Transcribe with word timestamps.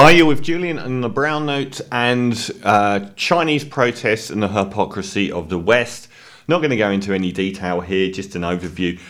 Hi, 0.00 0.12
you're 0.12 0.26
with 0.26 0.42
Julian 0.42 0.78
and 0.78 1.02
the 1.02 1.08
Brown 1.08 1.46
Note 1.46 1.80
and 1.90 2.52
uh, 2.62 3.00
Chinese 3.16 3.64
protests 3.64 4.30
and 4.30 4.40
the 4.40 4.46
hypocrisy 4.46 5.32
of 5.32 5.48
the 5.48 5.58
West. 5.58 6.06
Not 6.46 6.58
going 6.58 6.70
to 6.70 6.76
go 6.76 6.88
into 6.88 7.12
any 7.12 7.32
detail 7.32 7.80
here, 7.80 8.08
just 8.08 8.36
an 8.36 8.42
overview. 8.42 9.00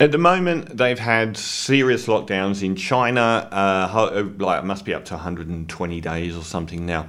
At 0.00 0.10
the 0.10 0.18
moment, 0.18 0.76
they've 0.76 0.98
had 0.98 1.36
serious 1.36 2.08
lockdowns 2.08 2.64
in 2.64 2.74
China. 2.74 3.48
Uh, 3.52 4.32
like 4.40 4.64
it 4.64 4.66
must 4.66 4.84
be 4.84 4.92
up 4.92 5.04
to 5.04 5.14
120 5.14 6.00
days 6.00 6.36
or 6.36 6.42
something 6.42 6.84
now. 6.84 7.06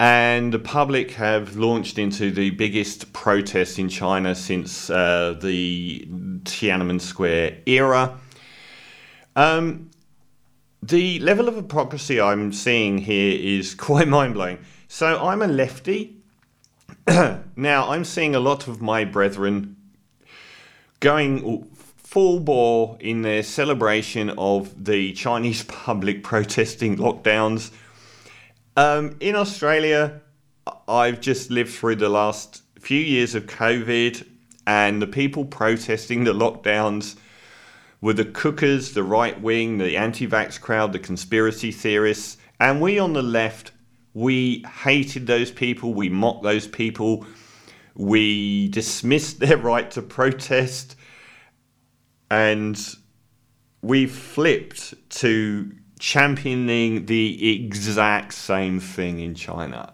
And 0.00 0.52
the 0.52 0.58
public 0.58 1.12
have 1.12 1.54
launched 1.54 2.00
into 2.00 2.32
the 2.32 2.50
biggest 2.50 3.12
protests 3.12 3.78
in 3.78 3.88
China 3.88 4.34
since 4.34 4.90
uh, 4.90 5.36
the 5.40 6.04
Tiananmen 6.42 7.00
Square 7.00 7.58
era. 7.64 8.18
Um, 9.36 9.91
the 10.82 11.20
level 11.20 11.48
of 11.48 11.54
hypocrisy 11.54 12.20
I'm 12.20 12.52
seeing 12.52 12.98
here 12.98 13.38
is 13.40 13.74
quite 13.88 14.08
mind 14.08 14.34
blowing. 14.34 14.58
So 14.88 15.24
I'm 15.24 15.40
a 15.40 15.46
lefty. 15.46 16.16
now 17.06 17.90
I'm 17.90 18.04
seeing 18.04 18.34
a 18.34 18.40
lot 18.40 18.68
of 18.68 18.82
my 18.82 19.04
brethren 19.04 19.76
going 21.00 21.64
full 21.96 22.40
bore 22.40 22.96
in 23.00 23.22
their 23.22 23.42
celebration 23.42 24.30
of 24.36 24.84
the 24.84 25.12
Chinese 25.12 25.64
public 25.86 26.22
protesting 26.22 26.96
lockdowns. 26.96 27.70
Um, 28.76 29.16
in 29.20 29.36
Australia, 29.36 30.20
I've 30.88 31.20
just 31.20 31.50
lived 31.50 31.72
through 31.72 31.96
the 31.96 32.08
last 32.08 32.62
few 32.78 33.00
years 33.00 33.34
of 33.34 33.46
COVID 33.46 34.26
and 34.66 35.00
the 35.00 35.06
people 35.06 35.44
protesting 35.44 36.24
the 36.24 36.32
lockdowns 36.32 37.16
were 38.02 38.12
the 38.12 38.24
cookers, 38.26 38.92
the 38.92 39.04
right 39.04 39.40
wing, 39.40 39.78
the 39.78 39.96
anti 39.96 40.26
vax 40.26 40.60
crowd, 40.60 40.92
the 40.92 40.98
conspiracy 40.98 41.70
theorists. 41.70 42.36
And 42.60 42.82
we 42.82 42.98
on 42.98 43.14
the 43.14 43.22
left, 43.22 43.72
we 44.12 44.64
hated 44.82 45.26
those 45.26 45.50
people, 45.50 45.94
we 45.94 46.10
mocked 46.10 46.42
those 46.42 46.66
people, 46.66 47.24
we 47.94 48.68
dismissed 48.68 49.38
their 49.40 49.56
right 49.56 49.90
to 49.92 50.02
protest, 50.02 50.96
and 52.30 52.78
we 53.80 54.06
flipped 54.06 54.94
to 55.20 55.72
championing 55.98 57.06
the 57.06 57.64
exact 57.64 58.34
same 58.34 58.80
thing 58.80 59.20
in 59.20 59.34
China, 59.36 59.92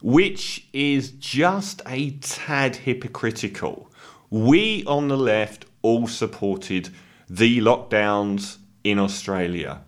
which 0.00 0.68
is 0.72 1.10
just 1.12 1.82
a 1.86 2.10
tad 2.18 2.76
hypocritical. 2.76 3.90
We 4.30 4.84
on 4.84 5.08
the 5.08 5.16
left 5.16 5.66
all 5.82 6.06
supported 6.06 6.90
the 7.28 7.58
lockdowns 7.60 8.58
in 8.84 8.98
Australia. 8.98 9.82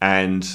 And 0.00 0.46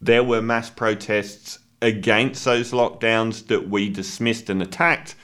there 0.00 0.24
were 0.24 0.42
mass 0.42 0.70
protests 0.70 1.58
against 1.82 2.44
those 2.44 2.72
lockdowns 2.72 3.46
that 3.48 3.68
we 3.68 3.88
dismissed 3.90 4.50
and 4.50 4.62
attacked. 4.62 5.14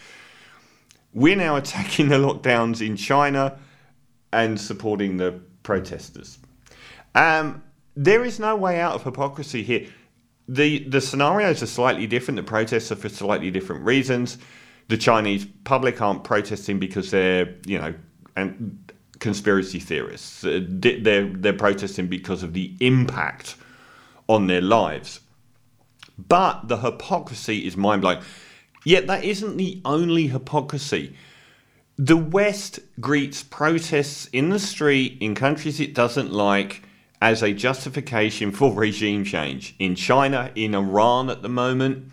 We're 1.15 1.37
now 1.37 1.57
attacking 1.63 2.09
the 2.09 2.17
lockdowns 2.17 2.87
in 2.87 2.97
China 2.97 3.59
and 4.33 4.61
supporting 4.61 5.17
the 5.17 5.41
protesters. 5.63 6.39
Um, 7.15 7.63
there 7.95 8.25
is 8.25 8.39
no 8.39 8.57
way 8.57 8.81
out 8.81 8.95
of 8.95 9.03
hypocrisy 9.03 9.63
here. 9.63 9.87
The, 10.49 10.81
the 10.89 11.01
scenarios 11.01 11.63
are 11.63 11.67
slightly 11.67 12.07
different. 12.07 12.37
The 12.37 12.43
protests 12.43 12.91
are 12.91 12.97
for 12.97 13.09
slightly 13.09 13.51
different 13.51 13.85
reasons. 13.85 14.39
The 14.89 14.97
Chinese 14.97 15.47
public 15.65 16.01
aren't 16.03 16.25
protesting 16.25 16.79
because 16.79 17.11
they're, 17.11 17.55
you 17.67 17.79
know, 17.79 17.95
and 18.35 18.92
conspiracy 19.23 19.79
theorists. 19.79 20.45
Uh, 20.45 20.61
they're, 20.69 21.29
they're 21.29 21.53
protesting 21.53 22.09
because 22.09 22.43
of 22.43 22.53
the 22.53 22.75
impact 22.81 23.55
on 24.29 24.49
their 24.49 24.61
lives. 24.61 25.21
But 26.19 26.69
the 26.69 26.79
hypocrisy 26.79 27.67
is 27.67 27.77
mind 27.77 28.03
blowing. 28.03 28.21
Yet 28.85 29.07
that 29.07 29.25
isn't 29.25 29.57
the 29.57 29.81
only 29.85 30.27
hypocrisy. 30.27 31.17
The 31.97 32.17
West 32.17 32.81
greets 33.01 33.45
protests 33.45 34.27
in 34.27 34.51
the 34.51 34.59
street 34.59 35.19
in 35.21 35.37
countries 35.37 35.79
it 35.79 35.95
doesn't 35.95 36.33
like 36.33 36.83
as 37.21 37.43
a 37.43 37.53
justification 37.53 38.51
for 38.51 38.75
regime 38.75 39.25
change. 39.25 39.77
In 39.79 39.95
China, 39.95 40.51
in 40.57 40.75
Iran 40.75 41.31
at 41.31 41.43
the 41.43 41.49
moment. 41.49 42.11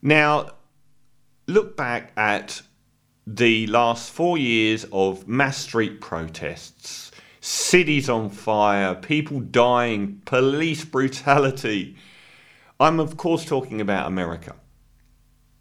Now, 0.00 0.52
look 1.46 1.76
back 1.76 2.12
at 2.16 2.62
the 3.28 3.66
last 3.66 4.12
four 4.12 4.38
years 4.38 4.86
of 4.92 5.26
mass 5.26 5.56
street 5.56 6.00
protests, 6.00 7.10
cities 7.40 8.08
on 8.08 8.30
fire, 8.30 8.94
people 8.94 9.40
dying, 9.40 10.22
police 10.24 10.84
brutality. 10.84 11.96
I'm, 12.78 13.00
of 13.00 13.16
course, 13.16 13.44
talking 13.44 13.80
about 13.80 14.06
America. 14.06 14.54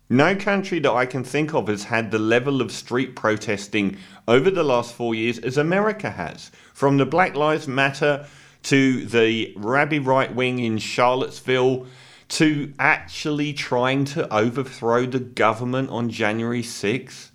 No 0.08 0.36
country 0.36 0.78
that 0.80 0.92
I 0.92 1.08
can 1.08 1.24
think 1.24 1.56
of 1.56 1.68
has 1.68 1.86
had 1.86 2.12
the 2.12 2.20
level 2.20 2.62
of 2.62 2.72
street 2.72 3.16
protesting 3.16 3.98
over 4.28 4.52
the 4.52 4.64
last 4.64 4.94
four 4.94 5.16
years 5.16 5.40
as 5.40 5.58
America 5.58 6.12
has. 6.12 6.52
From 6.72 6.98
the 6.98 7.06
Black 7.08 7.36
Lives 7.36 7.68
Matter 7.68 8.28
to 8.64 9.06
the 9.08 9.54
rabby 9.58 9.98
right 9.98 10.34
wing 10.36 10.60
in 10.60 10.78
Charlottesville 10.78 11.88
to 12.28 12.72
actually 12.78 13.54
trying 13.54 14.06
to 14.06 14.32
overthrow 14.32 15.08
the 15.08 15.20
government 15.20 15.90
on 15.90 16.12
January 16.12 16.62
6th 16.62 17.32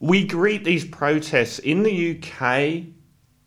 we 0.00 0.26
greet 0.26 0.64
these 0.64 0.84
protests 0.84 1.58
in 1.58 1.82
the 1.82 2.18
UK 2.18 2.84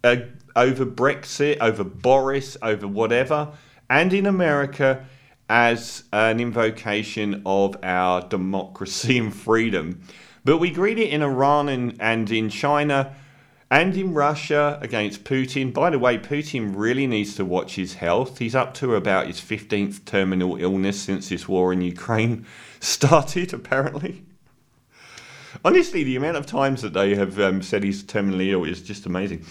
uh, 0.03 0.23
over 0.55 0.85
Brexit, 0.85 1.57
over 1.59 1.83
Boris, 1.83 2.55
over 2.61 2.87
whatever, 2.87 3.51
and 3.89 4.13
in 4.13 4.27
America 4.27 5.05
as 5.49 6.03
an 6.13 6.39
invocation 6.39 7.41
of 7.45 7.75
our 7.83 8.21
democracy 8.21 9.17
and 9.17 9.35
freedom. 9.35 10.01
But 10.45 10.59
we 10.59 10.69
greet 10.69 10.99
it 10.99 11.09
in 11.09 11.23
Iran 11.23 11.69
and, 11.69 11.99
and 11.99 12.29
in 12.29 12.49
China 12.49 13.15
and 13.71 13.95
in 13.97 14.13
Russia 14.13 14.77
against 14.81 15.23
Putin. 15.23 15.73
By 15.73 15.89
the 15.89 15.97
way, 15.97 16.19
Putin 16.19 16.73
really 16.75 17.07
needs 17.07 17.35
to 17.35 17.45
watch 17.45 17.75
his 17.75 17.95
health. 17.95 18.37
He's 18.37 18.53
up 18.53 18.75
to 18.75 18.93
about 18.93 19.25
his 19.25 19.41
15th 19.41 20.05
terminal 20.05 20.57
illness 20.57 21.01
since 21.01 21.29
this 21.29 21.47
war 21.47 21.73
in 21.73 21.81
Ukraine 21.81 22.45
started, 22.79 23.53
apparently. 23.53 24.23
Honestly, 25.65 26.03
the 26.03 26.17
amount 26.17 26.37
of 26.37 26.45
times 26.45 26.81
that 26.81 26.93
they 26.93 27.15
have 27.15 27.39
um, 27.39 27.61
said 27.61 27.83
he's 27.83 28.03
terminally 28.03 28.51
ill 28.51 28.65
is 28.65 28.81
just 28.81 29.05
amazing. 29.05 29.45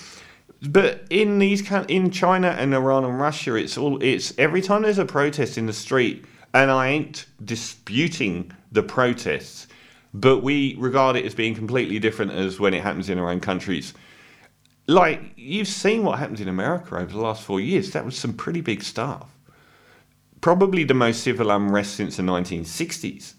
But 0.68 1.06
in 1.10 1.38
these 1.38 1.68
in 1.88 2.10
China 2.10 2.48
and 2.48 2.74
Iran 2.74 3.04
and 3.04 3.18
Russia, 3.18 3.54
it's 3.56 3.78
all 3.78 4.00
it's 4.02 4.36
every 4.38 4.60
time 4.60 4.82
there's 4.82 4.98
a 4.98 5.04
protest 5.04 5.58
in 5.58 5.66
the 5.66 5.72
street, 5.72 6.24
and 6.54 6.70
I 6.70 6.88
ain't 6.88 7.26
disputing 7.44 8.52
the 8.70 8.82
protests, 8.82 9.66
but 10.14 10.42
we 10.42 10.76
regard 10.78 11.16
it 11.16 11.24
as 11.24 11.34
being 11.34 11.54
completely 11.54 11.98
different 11.98 12.32
as 12.32 12.60
when 12.60 12.74
it 12.74 12.82
happens 12.82 13.08
in 13.08 13.18
our 13.18 13.30
own 13.30 13.40
countries. 13.40 13.94
Like 14.86 15.32
you've 15.36 15.68
seen 15.68 16.04
what 16.04 16.18
happens 16.18 16.40
in 16.40 16.48
America 16.48 16.96
over 16.96 17.12
the 17.12 17.20
last 17.20 17.42
four 17.42 17.60
years. 17.60 17.90
That 17.92 18.04
was 18.04 18.16
some 18.16 18.34
pretty 18.34 18.60
big 18.60 18.82
stuff. 18.82 19.30
Probably 20.42 20.84
the 20.84 20.94
most 20.94 21.22
civil 21.22 21.50
unrest 21.50 21.94
since 21.94 22.16
the 22.16 22.22
1960s. 22.22 23.34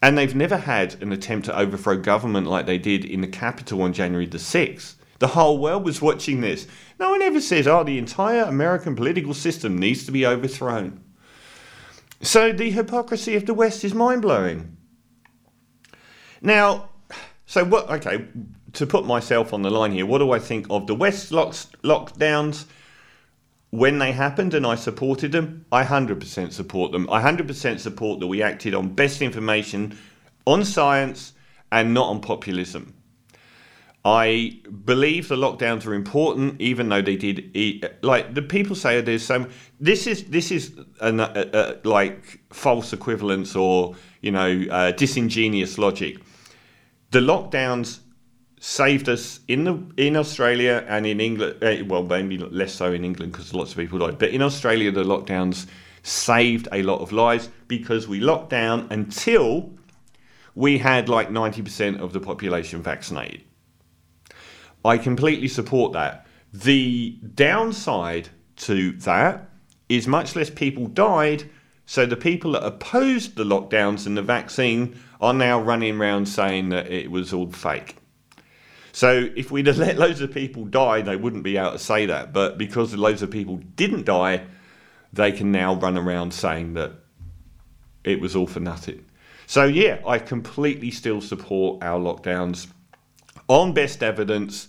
And 0.00 0.16
they've 0.16 0.34
never 0.34 0.56
had 0.56 1.00
an 1.02 1.12
attempt 1.12 1.46
to 1.46 1.58
overthrow 1.58 1.96
government 1.96 2.46
like 2.46 2.66
they 2.66 2.78
did 2.78 3.04
in 3.04 3.20
the 3.20 3.26
capital 3.26 3.82
on 3.82 3.92
January 3.92 4.26
the 4.26 4.38
6th. 4.38 4.94
The 5.18 5.28
whole 5.28 5.58
world 5.58 5.84
was 5.84 6.00
watching 6.00 6.40
this. 6.40 6.68
No 7.00 7.10
one 7.10 7.22
ever 7.22 7.40
says, 7.40 7.66
oh, 7.66 7.82
the 7.82 7.98
entire 7.98 8.42
American 8.42 8.94
political 8.94 9.34
system 9.34 9.76
needs 9.76 10.04
to 10.04 10.12
be 10.12 10.24
overthrown. 10.24 11.02
So 12.20 12.52
the 12.52 12.70
hypocrisy 12.70 13.34
of 13.34 13.46
the 13.46 13.54
West 13.54 13.84
is 13.84 13.94
mind 13.94 14.22
blowing. 14.22 14.76
Now, 16.40 16.90
so 17.46 17.64
what, 17.64 17.90
okay, 17.90 18.26
to 18.74 18.86
put 18.86 19.06
myself 19.06 19.52
on 19.52 19.62
the 19.62 19.70
line 19.70 19.92
here, 19.92 20.06
what 20.06 20.18
do 20.18 20.30
I 20.30 20.38
think 20.38 20.66
of 20.70 20.86
the 20.86 20.94
West 20.94 21.32
locks, 21.32 21.68
lockdowns? 21.82 22.66
When 23.70 23.98
they 23.98 24.12
happened 24.12 24.54
and 24.54 24.66
I 24.66 24.76
supported 24.76 25.32
them, 25.32 25.66
I 25.70 25.84
100% 25.84 26.52
support 26.52 26.92
them. 26.92 27.08
I 27.10 27.20
100% 27.22 27.78
support 27.78 28.20
that 28.20 28.26
we 28.26 28.42
acted 28.42 28.74
on 28.74 28.88
best 28.88 29.20
information, 29.20 29.98
on 30.46 30.64
science, 30.64 31.34
and 31.70 31.92
not 31.92 32.08
on 32.08 32.20
populism. 32.20 32.94
I 34.04 34.60
believe 34.84 35.28
the 35.28 35.36
lockdowns 35.36 35.86
are 35.86 35.92
important, 35.92 36.60
even 36.60 36.88
though 36.88 37.02
they 37.02 37.16
did. 37.16 37.50
Eat, 37.54 37.84
like 38.00 38.32
the 38.32 38.40
people 38.40 38.74
say, 38.74 39.00
there's 39.02 39.24
some. 39.24 39.50
This 39.80 40.06
is 40.06 40.24
this 40.24 40.50
is 40.50 40.78
an, 41.00 41.20
a, 41.20 41.50
a, 41.52 41.76
like 41.86 42.40
false 42.50 42.92
equivalence 42.92 43.54
or 43.54 43.96
you 44.22 44.30
know 44.30 44.64
uh, 44.70 44.92
disingenuous 44.92 45.76
logic. 45.76 46.18
The 47.10 47.18
lockdowns 47.18 47.98
saved 48.60 49.08
us 49.08 49.40
in 49.48 49.64
the 49.64 49.80
in 49.96 50.16
Australia 50.16 50.84
and 50.88 51.06
in 51.06 51.20
England. 51.20 51.62
Uh, 51.62 51.84
well, 51.86 52.02
maybe 52.02 52.38
less 52.38 52.74
so 52.74 52.92
in 52.92 53.04
England 53.04 53.32
because 53.32 53.54
lots 53.54 53.72
of 53.72 53.78
people 53.78 53.98
died. 53.98 54.18
But 54.18 54.30
in 54.30 54.42
Australia, 54.42 54.90
the 54.90 55.04
lockdowns 55.04 55.66
saved 56.02 56.68
a 56.72 56.82
lot 56.82 57.00
of 57.00 57.12
lives 57.12 57.50
because 57.66 58.08
we 58.08 58.20
locked 58.20 58.50
down 58.50 58.86
until 58.90 59.70
we 60.54 60.78
had 60.78 61.08
like 61.08 61.30
ninety 61.30 61.62
percent 61.62 62.00
of 62.00 62.12
the 62.12 62.20
population 62.20 62.82
vaccinated. 62.82 63.42
I 64.84 64.98
completely 64.98 65.48
support 65.48 65.92
that. 65.92 66.26
The 66.52 67.18
downside 67.34 68.28
to 68.56 68.92
that 68.92 69.50
is 69.88 70.06
much 70.06 70.34
less 70.34 70.50
people 70.50 70.86
died. 70.86 71.48
So 71.86 72.04
the 72.04 72.16
people 72.16 72.52
that 72.52 72.64
opposed 72.64 73.36
the 73.36 73.44
lockdowns 73.44 74.06
and 74.06 74.16
the 74.16 74.22
vaccine 74.22 74.98
are 75.20 75.32
now 75.32 75.60
running 75.60 75.98
around 75.98 76.26
saying 76.26 76.68
that 76.68 76.90
it 76.90 77.10
was 77.10 77.32
all 77.32 77.50
fake. 77.50 77.96
So 78.92 79.28
if 79.36 79.50
we'd 79.50 79.66
have 79.66 79.78
let 79.78 79.98
loads 79.98 80.20
of 80.20 80.32
people 80.32 80.64
die, 80.64 81.02
they 81.02 81.16
wouldn't 81.16 81.42
be 81.42 81.56
able 81.56 81.72
to 81.72 81.78
say 81.78 82.06
that. 82.06 82.32
But 82.32 82.58
because 82.58 82.94
loads 82.94 83.22
of 83.22 83.30
people 83.30 83.60
didn't 83.76 84.04
die, 84.04 84.46
they 85.12 85.32
can 85.32 85.52
now 85.52 85.74
run 85.74 85.96
around 85.96 86.32
saying 86.32 86.74
that 86.74 86.92
it 88.04 88.20
was 88.20 88.34
all 88.34 88.46
for 88.46 88.60
nothing. 88.60 89.04
So 89.46 89.64
yeah, 89.64 90.00
I 90.06 90.18
completely 90.18 90.90
still 90.90 91.20
support 91.20 91.82
our 91.82 91.98
lockdowns 91.98 92.68
on 93.48 93.72
best 93.72 94.02
evidence, 94.02 94.68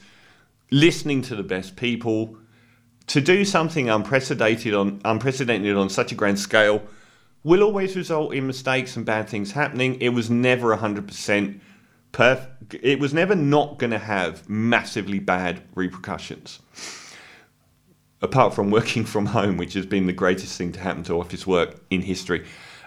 listening 0.71 1.21
to 1.23 1.35
the 1.35 1.43
best 1.43 1.75
people. 1.75 2.37
To 3.07 3.21
do 3.21 3.43
something 3.43 3.89
unprecedented 3.89 4.73
on 4.73 5.01
unprecedented 5.03 5.75
on 5.75 5.89
such 5.89 6.11
a 6.11 6.15
grand 6.15 6.39
scale 6.39 6.83
will 7.43 7.63
always 7.63 7.95
result 7.95 8.33
in 8.33 8.45
mistakes 8.45 8.95
and 8.95 9.05
bad 9.05 9.27
things 9.27 9.51
happening. 9.51 9.99
It 10.01 10.09
was 10.09 10.29
never 10.29 10.75
100% 10.75 11.59
perfect. 12.11 12.75
It 12.81 12.99
was 12.99 13.13
never 13.13 13.35
not 13.35 13.77
going 13.77 13.91
to 13.91 13.99
have 13.99 14.47
massively 14.49 15.19
bad 15.19 15.61
repercussions. 15.75 16.59
Apart 18.21 18.53
from 18.53 18.69
working 18.71 19.05
from 19.05 19.27
home, 19.27 19.57
which 19.57 19.73
has 19.73 19.85
been 19.85 20.07
the 20.07 20.13
greatest 20.13 20.57
thing 20.57 20.71
to 20.73 20.79
happen 20.79 21.03
to 21.03 21.19
office 21.19 21.47
work 21.47 21.81
in 21.89 22.01
history. 22.01 22.45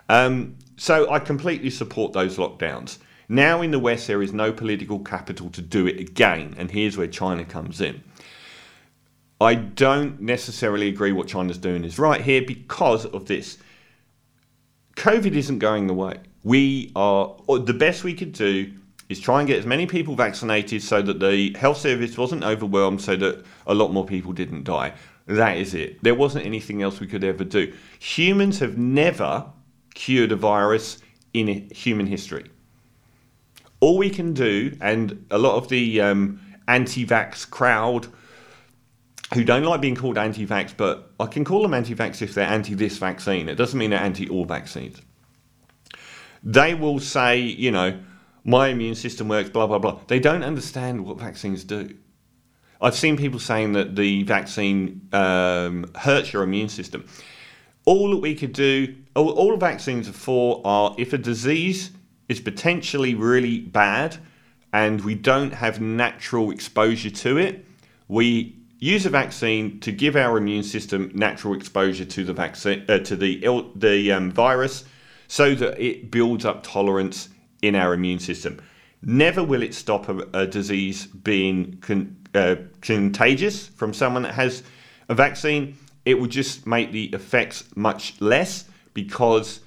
Um, 0.09 0.57
so 0.77 1.11
I 1.11 1.19
completely 1.19 1.71
support 1.71 2.13
those 2.13 2.37
lockdowns. 2.37 2.99
Now 3.29 3.63
in 3.63 3.71
the 3.71 3.79
West, 3.79 4.07
there 4.09 4.23
is 4.23 4.33
no 4.33 4.53
political 4.53 4.99
capital 4.99 5.49
to 5.51 5.63
do 5.63 5.87
it 5.87 5.99
again, 5.99 6.55
and 6.59 6.71
here's 6.71 6.99
where 6.99 7.07
China 7.07 7.45
comes 7.45 7.81
in. 7.81 8.03
I 9.41 9.55
don't 9.55 10.21
necessarily 10.21 10.89
agree 10.89 11.13
what 11.13 11.29
China's 11.29 11.59
doing 11.59 11.85
is 11.85 11.99
right 11.99 12.21
here 12.21 12.43
because 12.43 13.07
of 13.07 13.27
this. 13.27 13.59
COVID 14.97 15.35
isn't 15.35 15.59
going 15.59 15.89
away. 15.89 16.19
We 16.45 16.93
are 16.95 17.35
the 17.49 17.75
best 17.75 18.05
we 18.05 18.15
could 18.15 18.33
do 18.33 18.73
is 19.09 19.21
try 19.21 19.41
and 19.41 19.47
get 19.47 19.59
as 19.59 19.67
many 19.67 19.87
people 19.87 20.15
vaccinated 20.15 20.83
so 20.83 21.03
that 21.03 21.21
the 21.21 21.53
health 21.59 21.79
service 21.79 22.17
wasn't 22.17 22.45
overwhelmed, 22.45 23.01
so 23.01 23.17
that 23.17 23.45
a 23.67 23.75
lot 23.75 23.93
more 23.93 24.07
people 24.07 24.33
didn't 24.33 24.65
die. 24.65 24.93
That 25.27 25.57
is 25.57 25.75
it. 25.75 26.03
There 26.03 26.15
wasn't 26.15 26.47
anything 26.47 26.83
else 26.83 27.01
we 27.01 27.07
could 27.07 27.25
ever 27.25 27.45
do. 27.45 27.73
Humans 28.01 28.59
have 28.59 28.79
never 28.79 29.47
cured 29.95 30.33
a 30.33 30.37
virus 30.37 30.99
in 31.33 31.69
human 31.71 32.07
history 32.07 32.51
all 33.83 33.99
we 33.99 34.09
can 34.09 34.33
do, 34.33 34.75
and 34.81 35.27
a 35.33 35.39
lot 35.39 35.57
of 35.57 35.69
the 35.69 36.01
um, 36.01 36.41
anti 36.69 37.05
vax 37.05 37.51
crowd 37.51 38.07
who 39.35 39.43
don't 39.43 39.65
like 39.65 39.81
being 39.81 39.97
called 39.97 40.17
anti 40.17 40.47
vax, 40.47 40.73
but 40.75 41.11
I 41.19 41.27
can 41.27 41.45
call 41.45 41.63
them 41.63 41.75
anti 41.75 41.95
vax 41.95 42.23
if 42.23 42.33
they're 42.33 42.47
anti 42.47 42.75
this 42.75 42.99
vaccine. 42.99 43.49
It 43.49 43.57
doesn't 43.57 43.77
mean 43.77 43.91
they're 43.91 43.99
anti 43.99 44.29
all 44.29 44.45
vaccines. 44.45 45.03
They 46.45 46.75
will 46.75 47.01
say, 47.01 47.41
you 47.41 47.73
know, 47.73 47.99
my 48.45 48.69
immune 48.69 48.95
system 48.95 49.29
works, 49.29 49.51
blah, 49.51 49.67
blah, 49.67 49.79
blah. 49.79 50.01
They 50.07 50.19
don't 50.19 50.43
understand 50.43 51.05
what 51.05 51.19
vaccines 51.19 51.65
do. 51.65 51.95
I've 52.81 52.97
seen 52.97 53.17
people 53.17 53.39
saying 53.39 53.73
that 53.75 53.95
the 53.95 54.25
vaccine 54.25 55.09
um, 55.13 55.91
hurts 55.95 56.33
your 56.33 56.43
immune 56.43 56.69
system. 56.69 57.07
All 57.85 58.11
that 58.11 58.17
we 58.17 58.35
could 58.35 58.53
do, 58.53 58.97
all, 59.15 59.31
all 59.31 59.57
vaccines 59.57 60.09
are 60.09 60.13
for 60.13 60.61
are 60.65 60.95
if 60.99 61.13
a 61.13 61.19
disease 61.19 61.93
is 62.29 62.41
potentially 62.41 63.15
really 63.15 63.61
bad 63.61 64.17
and 64.73 65.01
we 65.03 65.15
don't 65.15 65.53
have 65.53 65.81
natural 65.81 66.51
exposure 66.51 67.11
to 67.11 67.39
it, 67.39 67.65
we 68.09 68.57
use 68.79 69.07
a 69.07 69.11
vaccine 69.11 69.79
to 69.81 69.93
give 69.93 70.17
our 70.17 70.37
immune 70.37 70.65
system 70.65 71.11
natural 71.15 71.55
exposure 71.55 72.05
to 72.05 72.25
the 72.25 72.33
vaccine 72.33 72.85
uh, 72.89 72.99
to 72.99 73.15
the 73.15 73.41
the 73.77 74.11
um, 74.11 74.31
virus 74.33 74.85
so 75.29 75.55
that 75.55 75.79
it 75.81 76.11
builds 76.11 76.45
up 76.45 76.65
tolerance 76.65 77.29
in 77.63 77.75
our 77.75 77.95
immune 77.95 78.19
system. 78.19 78.61
Never 79.03 79.43
will 79.43 79.63
it 79.63 79.75
stop 79.75 80.09
a, 80.09 80.19
a 80.33 80.47
disease 80.47 81.07
being 81.07 81.79
con, 81.81 82.17
uh, 82.35 82.57
contagious 82.81 83.67
from 83.69 83.95
someone 83.95 84.23
that 84.23 84.35
has 84.35 84.63
a 85.09 85.15
vaccine. 85.15 85.77
It 86.05 86.19
will 86.19 86.29
just 86.29 86.67
make 86.67 86.93
the 86.93 87.07
effects 87.07 87.65
much 87.75 88.21
less 88.21 88.65
because 88.95 89.61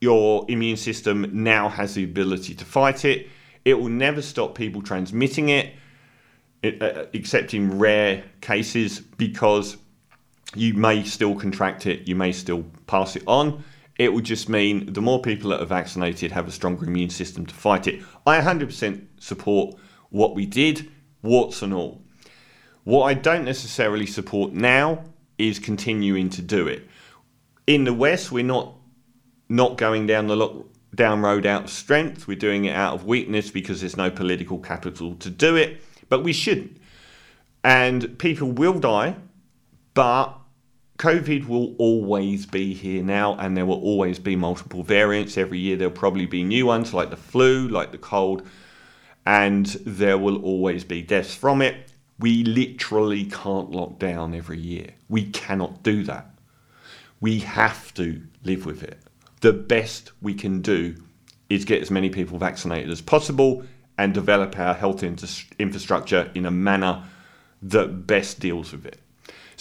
your 0.00 0.44
immune 0.48 0.76
system 0.76 1.28
now 1.32 1.68
has 1.68 1.94
the 1.94 2.04
ability 2.04 2.54
to 2.54 2.64
fight 2.64 3.04
it. 3.04 3.28
It 3.64 3.74
will 3.74 3.88
never 3.88 4.20
stop 4.20 4.56
people 4.56 4.82
transmitting 4.82 5.48
it, 5.50 5.74
uh, 6.64 7.04
except 7.12 7.54
in 7.54 7.78
rare 7.78 8.24
cases, 8.40 9.00
because 9.00 9.76
you 10.54 10.74
may 10.74 11.04
still 11.04 11.34
contract 11.36 11.86
it, 11.86 12.08
you 12.08 12.16
may 12.16 12.32
still 12.32 12.64
pass 12.86 13.14
it 13.14 13.22
on. 13.26 13.62
It 13.96 14.12
will 14.12 14.20
just 14.20 14.48
mean 14.48 14.92
the 14.92 15.02
more 15.02 15.20
people 15.20 15.50
that 15.50 15.60
are 15.60 15.66
vaccinated 15.66 16.32
have 16.32 16.48
a 16.48 16.52
stronger 16.52 16.86
immune 16.86 17.10
system 17.10 17.46
to 17.46 17.54
fight 17.54 17.86
it. 17.86 18.02
I 18.26 18.40
100% 18.40 19.06
support 19.20 19.76
what 20.10 20.34
we 20.34 20.46
did, 20.46 20.90
warts 21.22 21.62
and 21.62 21.74
all. 21.74 22.02
What 22.84 23.04
I 23.04 23.14
don't 23.14 23.44
necessarily 23.44 24.06
support 24.06 24.52
now 24.52 25.04
is 25.38 25.58
continuing 25.58 26.30
to 26.30 26.42
do 26.42 26.66
it. 26.66 26.88
In 27.66 27.84
the 27.84 27.94
West, 27.94 28.32
we're 28.32 28.44
not 28.44 28.74
not 29.48 29.76
going 29.76 30.06
down 30.06 30.26
the 30.26 30.34
lockdown 30.96 31.22
road 31.22 31.44
out 31.44 31.64
of 31.64 31.70
strength. 31.70 32.26
We're 32.26 32.38
doing 32.38 32.64
it 32.64 32.74
out 32.74 32.94
of 32.94 33.04
weakness 33.04 33.50
because 33.50 33.80
there's 33.80 33.96
no 33.96 34.10
political 34.10 34.58
capital 34.58 35.14
to 35.16 35.30
do 35.30 35.56
it. 35.56 35.82
But 36.08 36.24
we 36.24 36.32
shouldn't. 36.32 36.78
And 37.62 38.18
people 38.18 38.50
will 38.50 38.78
die, 38.78 39.16
but 39.94 40.41
COVID 40.98 41.48
will 41.48 41.74
always 41.78 42.46
be 42.46 42.74
here 42.74 43.02
now, 43.02 43.34
and 43.36 43.56
there 43.56 43.66
will 43.66 43.80
always 43.82 44.18
be 44.18 44.36
multiple 44.36 44.82
variants. 44.82 45.36
Every 45.36 45.58
year, 45.58 45.76
there'll 45.76 45.92
probably 45.92 46.26
be 46.26 46.44
new 46.44 46.66
ones 46.66 46.94
like 46.94 47.10
the 47.10 47.16
flu, 47.16 47.66
like 47.68 47.92
the 47.92 47.98
cold, 47.98 48.46
and 49.26 49.66
there 49.66 50.18
will 50.18 50.42
always 50.42 50.84
be 50.84 51.02
deaths 51.02 51.34
from 51.34 51.62
it. 51.62 51.90
We 52.18 52.44
literally 52.44 53.24
can't 53.24 53.70
lock 53.70 53.98
down 53.98 54.34
every 54.34 54.58
year. 54.58 54.90
We 55.08 55.24
cannot 55.30 55.82
do 55.82 56.04
that. 56.04 56.30
We 57.20 57.40
have 57.40 57.92
to 57.94 58.22
live 58.44 58.66
with 58.66 58.82
it 58.82 59.02
the 59.42 59.52
best 59.52 60.12
we 60.22 60.32
can 60.32 60.62
do 60.62 60.94
is 61.50 61.64
get 61.66 61.82
as 61.82 61.90
many 61.90 62.08
people 62.08 62.38
vaccinated 62.38 62.90
as 62.90 63.02
possible 63.02 63.64
and 63.98 64.14
develop 64.14 64.58
our 64.58 64.72
health 64.72 65.02
infrastructure 65.02 66.30
in 66.34 66.46
a 66.46 66.50
manner 66.50 67.04
that 67.60 68.06
best 68.06 68.40
deals 68.40 68.72
with 68.72 68.86
it. 68.86 69.00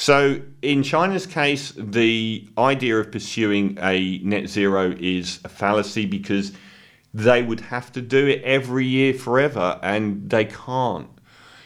So, 0.02 0.42
in 0.64 0.82
China's 0.82 1.28
case, 1.28 1.74
the 1.78 2.50
idea 2.58 2.98
of 2.98 3.12
pursuing 3.12 3.78
a 3.80 4.18
net 4.24 4.50
zero 4.50 4.96
is 5.00 5.40
a 5.46 5.48
fallacy 5.48 6.08
because 6.08 6.54
they 7.14 7.44
would 7.44 7.60
have 7.60 7.92
to 7.92 8.02
do 8.02 8.26
it 8.26 8.42
every 8.42 8.88
year 8.88 9.14
forever 9.14 9.80
and 9.84 10.28
they 10.28 10.46
can't. 10.46 11.08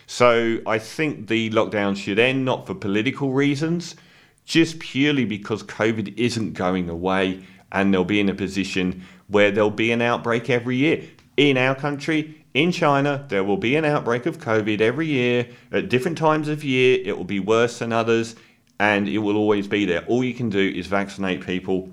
So, 0.06 0.58
I 0.68 0.80
think 0.80 1.30
the 1.30 1.50
lockdown 1.51 1.96
should 1.96 2.20
end 2.20 2.44
not 2.44 2.68
for 2.68 2.75
political 2.75 3.32
reasons, 3.32 3.96
just 4.44 4.80
purely 4.80 5.24
because 5.24 5.63
COVID 5.63 6.18
isn't 6.18 6.56
going 6.56 6.89
away 6.89 7.46
and 7.72 7.94
they'll 7.94 8.04
be 8.04 8.20
in 8.20 8.27
a 8.27 8.36
position 8.36 9.01
where 9.30 9.50
there'll 9.50 9.72
be 9.72 9.94
an 9.94 10.01
outbreak 10.01 10.50
every 10.50 10.75
year. 10.75 11.06
In 11.38 11.58
our 11.58 11.75
country, 11.75 12.46
in 12.54 12.72
China, 12.72 13.25
there 13.27 13.44
will 13.44 13.58
be 13.58 13.75
an 13.75 13.84
outbreak 13.84 14.25
of 14.25 14.39
COVID 14.39 14.80
every 14.80 15.08
year 15.08 15.50
at 15.72 15.89
different 15.89 16.18
times 16.18 16.48
of 16.48 16.63
year. 16.63 17.00
It 17.04 17.18
will 17.18 17.25
be 17.25 17.39
worse 17.39 17.80
than 17.80 17.92
others, 17.92 18.36
and 18.80 19.10
it 19.10 19.18
will 19.18 19.36
always 19.36 19.68
be 19.68 19.86
there. 19.86 20.06
All 20.06 20.24
you 20.24 20.34
can 20.34 20.50
do 20.50 20.74
is 20.75 20.88
vaccinate 20.88 21.46
people 21.46 21.89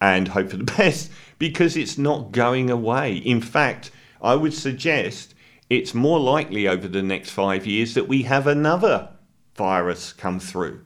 and 0.00 0.28
hope 0.28 0.50
for 0.50 0.56
the 0.56 0.64
best 0.78 1.10
because 1.38 1.76
it's 1.76 1.96
not 1.96 2.32
going 2.32 2.70
away. 2.70 3.16
In 3.16 3.40
fact, 3.40 3.90
I 4.20 4.34
would 4.34 4.54
suggest 4.54 5.34
it's 5.70 5.94
more 5.94 6.18
likely 6.18 6.66
over 6.66 6.88
the 6.88 7.02
next 7.02 7.30
five 7.30 7.66
years 7.66 7.94
that 7.94 8.08
we 8.08 8.22
have 8.22 8.46
another 8.46 9.10
virus 9.54 10.12
come 10.12 10.38
through 10.38 10.80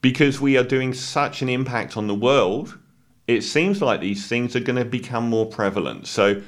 because 0.00 0.40
we 0.40 0.56
are 0.56 0.64
doing 0.64 0.94
such 0.94 1.42
an 1.42 1.48
impact 1.48 1.96
on 1.96 2.06
the 2.06 2.14
world, 2.14 2.78
it 3.28 3.42
seems 3.42 3.80
like 3.82 4.00
these 4.00 4.26
things 4.26 4.56
are 4.56 4.60
going 4.60 4.76
to 4.76 4.86
become 4.86 5.28
more 5.28 5.46
prevalent. 5.46 6.06
So 6.08 6.42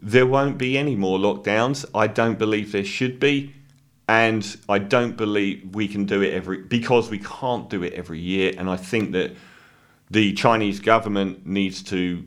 there 0.00 0.26
won't 0.26 0.58
be 0.58 0.76
any 0.76 0.94
more 0.94 1.18
lockdowns. 1.18 1.86
I 1.94 2.06
don't 2.06 2.38
believe 2.38 2.70
there 2.70 2.84
should 2.84 3.18
be. 3.18 3.54
And 4.08 4.56
I 4.68 4.78
don't 4.78 5.16
believe 5.16 5.74
we 5.74 5.88
can 5.88 6.04
do 6.04 6.20
it 6.20 6.34
every 6.34 6.58
because 6.58 7.08
we 7.08 7.18
can't 7.18 7.70
do 7.70 7.82
it 7.82 7.94
every 7.94 8.20
year. 8.20 8.52
And 8.58 8.68
I 8.68 8.76
think 8.76 9.12
that 9.12 9.34
the 10.10 10.34
Chinese 10.34 10.80
government 10.80 11.46
needs 11.46 11.82
to 11.84 12.22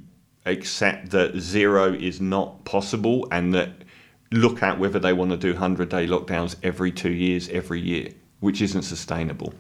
accept 0.48 1.12
that 1.12 1.38
zero 1.38 1.94
is 1.94 2.20
not 2.20 2.66
possible 2.66 3.28
and 3.32 3.54
that 3.54 3.70
look 4.32 4.64
at 4.64 4.80
whether 4.80 4.98
they 4.98 5.14
want 5.14 5.32
to 5.32 5.38
do 5.38 5.52
100 5.52 5.90
day 5.90 6.08
lockdowns 6.08 6.56
every 6.64 6.92
two 6.92 7.12
years, 7.12 7.50
every 7.50 7.82
year, 7.82 8.10
which 8.40 8.62
isn't 8.62 8.82
sustainable. 8.82 9.54